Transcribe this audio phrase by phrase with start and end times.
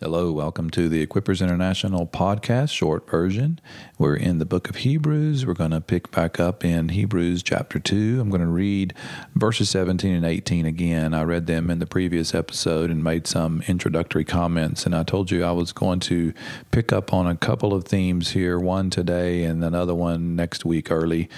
[0.00, 3.58] Hello, welcome to the Equippers International podcast, short version.
[3.98, 5.44] We're in the book of Hebrews.
[5.44, 8.20] We're going to pick back up in Hebrews chapter 2.
[8.20, 8.94] I'm going to read
[9.34, 11.14] verses 17 and 18 again.
[11.14, 14.86] I read them in the previous episode and made some introductory comments.
[14.86, 16.32] And I told you I was going to
[16.70, 20.92] pick up on a couple of themes here, one today and another one next week
[20.92, 21.28] early.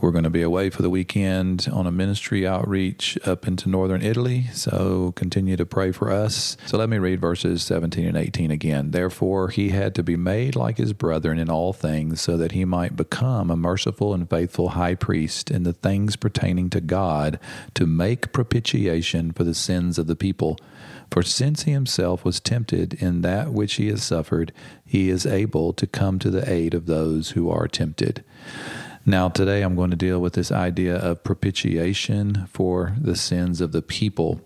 [0.00, 4.00] We're going to be away for the weekend on a ministry outreach up into northern
[4.00, 4.46] Italy.
[4.54, 6.56] So continue to pray for us.
[6.64, 8.92] So let me read verses 17 and 18 again.
[8.92, 12.64] Therefore, he had to be made like his brethren in all things, so that he
[12.64, 17.38] might become a merciful and faithful high priest in the things pertaining to God
[17.74, 20.58] to make propitiation for the sins of the people.
[21.10, 24.52] For since he himself was tempted in that which he has suffered,
[24.86, 28.24] he is able to come to the aid of those who are tempted.
[29.06, 33.72] Now, today I'm going to deal with this idea of propitiation for the sins of
[33.72, 34.42] the people.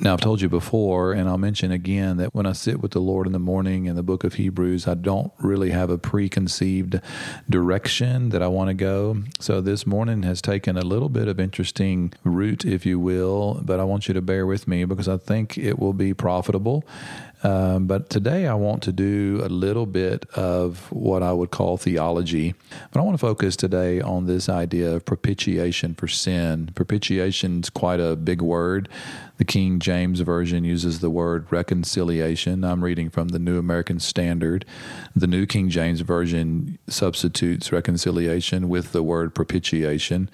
[0.00, 3.00] Now, I've told you before, and I'll mention again that when I sit with the
[3.00, 7.00] Lord in the morning in the book of Hebrews, I don't really have a preconceived
[7.50, 9.24] direction that I want to go.
[9.40, 13.80] So, this morning has taken a little bit of interesting route, if you will, but
[13.80, 16.84] I want you to bear with me because I think it will be profitable
[17.42, 21.76] um, but today I want to do a little bit of what I would call
[21.76, 22.54] theology.
[22.90, 26.70] But I want to focus today on this idea of propitiation for sin.
[26.74, 28.88] Propitiation is quite a big word.
[29.38, 32.64] The King James Version uses the word reconciliation.
[32.64, 34.64] I'm reading from the New American Standard.
[35.14, 40.28] The New King James Version substitutes reconciliation with the word propitiation.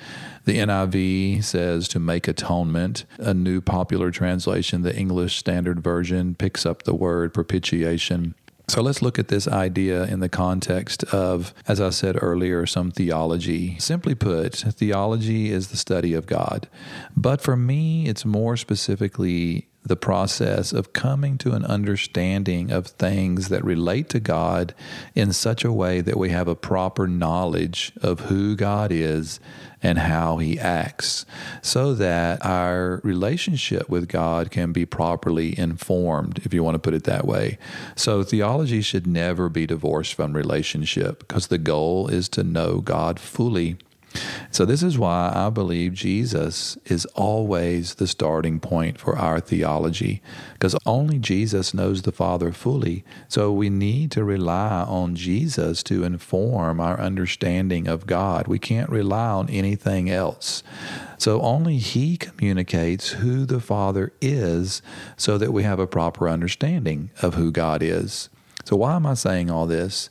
[0.47, 3.05] The NIV says to make atonement.
[3.19, 8.35] A new popular translation, the English Standard Version, picks up the word propitiation.
[8.67, 12.91] So let's look at this idea in the context of, as I said earlier, some
[12.91, 13.79] theology.
[13.79, 16.69] Simply put, theology is the study of God.
[17.15, 23.49] But for me, it's more specifically the process of coming to an understanding of things
[23.49, 24.75] that relate to God
[25.15, 29.41] in such a way that we have a proper knowledge of who God is
[29.83, 31.27] and how he acts
[31.61, 36.95] so that our relationship with God can be properly informed, if you want to put
[36.95, 37.59] it that way.
[37.95, 43.21] So, theology should never be divorced from relationship because the goal is to know God
[43.21, 43.77] fully
[44.51, 50.23] so, this is why I believe Jesus is always the starting point for our theology,
[50.53, 53.05] because only Jesus knows the Father fully.
[53.27, 58.47] So, we need to rely on Jesus to inform our understanding of God.
[58.47, 60.63] We can't rely on anything else.
[61.19, 64.83] So, only He communicates who the Father is
[65.17, 68.29] so that we have a proper understanding of who God is.
[68.65, 70.09] So, why am I saying all this?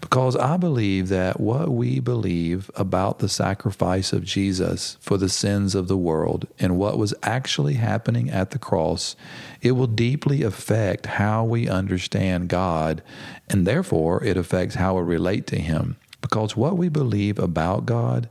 [0.00, 5.74] Because I believe that what we believe about the sacrifice of Jesus for the sins
[5.74, 9.16] of the world and what was actually happening at the cross,
[9.60, 13.02] it will deeply affect how we understand God,
[13.48, 15.96] and therefore it affects how we relate to Him.
[16.22, 18.28] Because what we believe about God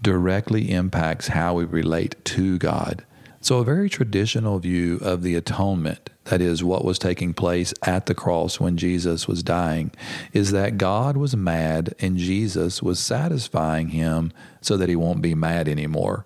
[0.00, 3.04] directly impacts how we relate to God.
[3.40, 8.06] So, a very traditional view of the atonement, that is, what was taking place at
[8.06, 9.90] the cross when Jesus was dying,
[10.32, 15.34] is that God was mad and Jesus was satisfying him so that he won't be
[15.34, 16.24] mad anymore.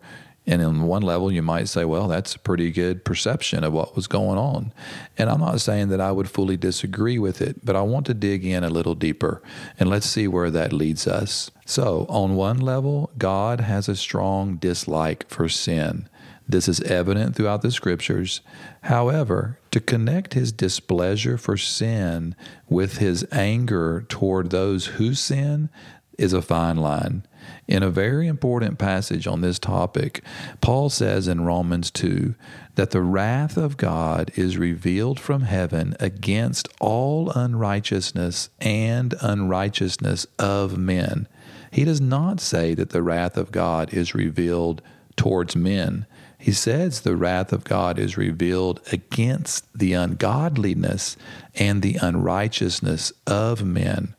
[0.48, 3.96] And on one level, you might say, well, that's a pretty good perception of what
[3.96, 4.72] was going on.
[5.18, 8.14] And I'm not saying that I would fully disagree with it, but I want to
[8.14, 9.42] dig in a little deeper
[9.80, 11.50] and let's see where that leads us.
[11.64, 16.08] So, on one level, God has a strong dislike for sin.
[16.48, 18.40] This is evident throughout the scriptures.
[18.82, 22.36] However, to connect his displeasure for sin
[22.68, 25.70] with his anger toward those who sin
[26.18, 27.26] is a fine line.
[27.68, 30.22] In a very important passage on this topic,
[30.60, 32.34] Paul says in Romans 2
[32.76, 40.78] that the wrath of God is revealed from heaven against all unrighteousness and unrighteousness of
[40.78, 41.28] men.
[41.70, 44.80] He does not say that the wrath of God is revealed
[45.16, 46.06] towards men.
[46.38, 51.16] He says the wrath of God is revealed against the ungodliness
[51.54, 54.14] and the unrighteousness of men.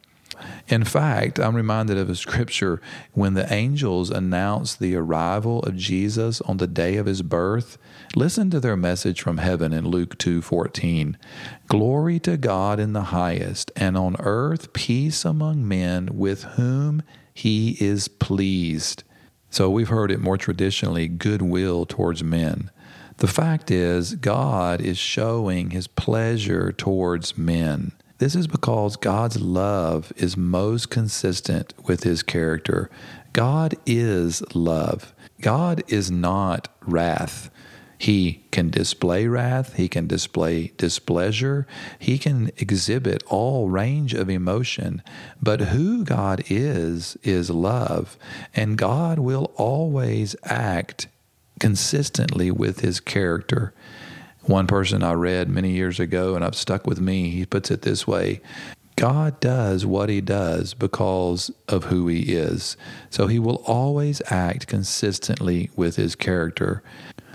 [0.67, 2.81] In fact, I'm reminded of a scripture
[3.13, 7.77] when the angels announced the arrival of Jesus on the day of his birth.
[8.15, 11.17] Listen to their message from heaven in Luke 2:14.
[11.67, 17.01] Glory to God in the highest, and on earth peace among men with whom
[17.33, 19.03] he is pleased.
[19.49, 22.69] So we've heard it more traditionally goodwill towards men.
[23.17, 27.93] The fact is, God is showing his pleasure towards men.
[28.19, 32.89] This is because God's love is most consistent with his character.
[33.33, 35.13] God is love.
[35.41, 37.49] God is not wrath.
[37.97, 41.65] He can display wrath, he can display displeasure,
[41.97, 45.01] he can exhibit all range of emotion.
[45.41, 48.17] But who God is, is love,
[48.55, 51.07] and God will always act
[51.59, 53.73] consistently with his character.
[54.43, 57.81] One person I read many years ago, and I've stuck with me, he puts it
[57.81, 58.41] this way
[58.95, 62.75] God does what he does because of who he is.
[63.11, 66.81] So he will always act consistently with his character.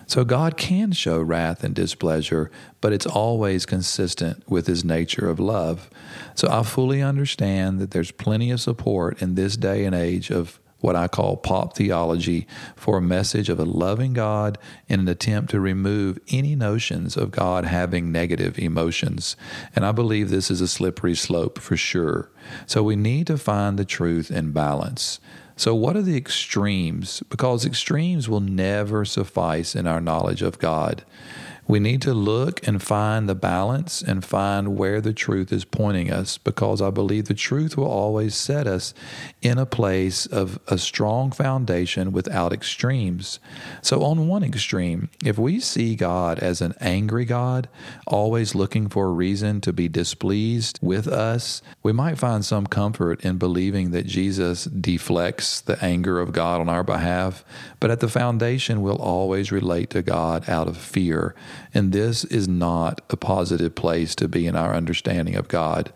[0.07, 2.51] So God can show wrath and displeasure,
[2.81, 5.89] but it's always consistent with his nature of love.
[6.35, 10.59] So I fully understand that there's plenty of support in this day and age of
[10.83, 14.59] what I call pop theology for a message of a loving God
[14.89, 19.37] in an attempt to remove any notions of God having negative emotions.
[19.75, 22.31] And I believe this is a slippery slope for sure.
[22.67, 25.21] So we need to find the truth and balance.
[25.63, 27.23] So, what are the extremes?
[27.29, 31.05] Because extremes will never suffice in our knowledge of God.
[31.69, 36.11] We need to look and find the balance and find where the truth is pointing
[36.11, 38.93] us because I believe the truth will always set us
[39.43, 43.39] in a place of a strong foundation without extremes.
[43.81, 47.69] So, on one extreme, if we see God as an angry God,
[48.09, 53.25] always looking for a reason to be displeased with us, we might find some comfort
[53.25, 57.45] in believing that Jesus deflects the anger of God on our behalf.
[57.79, 61.37] But at the foundation, we'll always relate to God out of fear
[61.75, 65.93] and this is not a positive place to be in our understanding of God.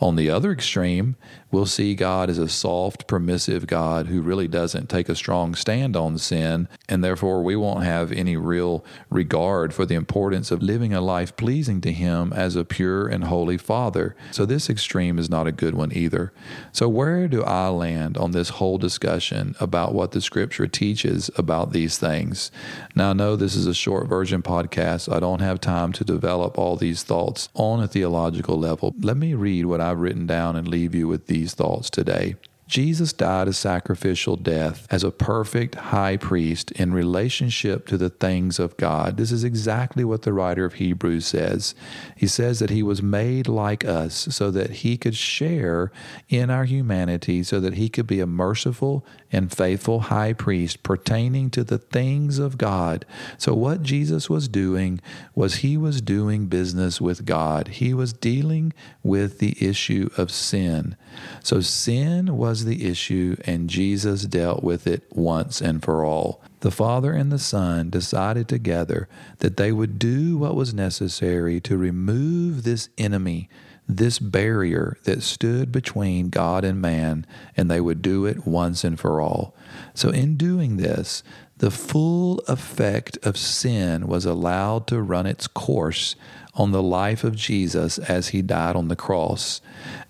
[0.00, 1.16] On the other extreme,
[1.50, 5.96] we'll see God as a soft, permissive God who really doesn't take a strong stand
[5.96, 10.92] on sin, and therefore we won't have any real regard for the importance of living
[10.92, 14.14] a life pleasing to Him as a pure and holy Father.
[14.32, 16.32] So, this extreme is not a good one either.
[16.72, 21.72] So, where do I land on this whole discussion about what the Scripture teaches about
[21.72, 22.50] these things?
[22.94, 25.10] Now, I know this is a short version podcast.
[25.10, 28.94] I don't have time to develop all these thoughts on a theological level.
[29.00, 32.36] Let me read what I've written down and leave you with these thoughts today.
[32.66, 38.58] Jesus died a sacrificial death as a perfect high priest in relationship to the things
[38.58, 39.16] of God.
[39.16, 41.76] This is exactly what the writer of Hebrews says.
[42.16, 45.92] He says that he was made like us so that he could share
[46.28, 51.50] in our humanity, so that he could be a merciful and faithful high priest pertaining
[51.50, 53.04] to the things of God.
[53.38, 55.00] So, what Jesus was doing
[55.34, 58.72] was he was doing business with God, he was dealing
[59.02, 60.96] with the issue of sin.
[61.42, 66.40] So, sin was the issue, and Jesus dealt with it once and for all.
[66.60, 69.10] The Father and the Son decided together
[69.40, 73.50] that they would do what was necessary to remove this enemy
[73.88, 78.98] this barrier that stood between God and man, and they would do it once and
[78.98, 79.54] for all.
[79.94, 81.22] So, in doing this,
[81.58, 86.16] the full effect of sin was allowed to run its course
[86.54, 89.60] on the life of Jesus as he died on the cross,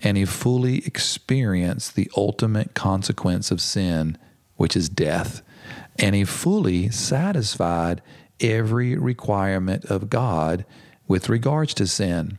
[0.03, 4.17] and he fully experienced the ultimate consequence of sin,
[4.57, 5.43] which is death.
[5.99, 8.03] And he fully satisfied
[8.41, 10.65] every requirement of God
[11.09, 12.39] with regards to sin.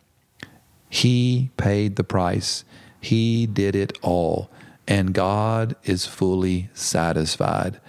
[0.90, 2.64] He paid the price,
[3.00, 4.50] He did it all,
[4.88, 7.80] and God is fully satisfied,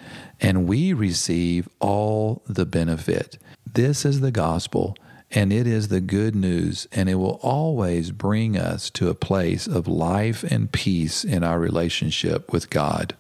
[0.41, 3.39] and we receive all the benefit.
[3.67, 4.97] This is the gospel.
[5.31, 9.67] And it is the good news, and it will always bring us to a place
[9.67, 13.15] of life and peace in our relationship with God.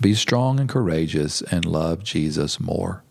[0.00, 3.02] Be strong and courageous and love Jesus more.